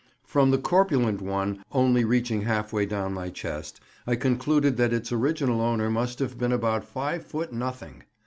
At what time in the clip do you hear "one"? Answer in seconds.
1.21-1.63